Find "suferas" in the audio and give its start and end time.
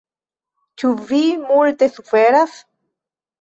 1.99-2.57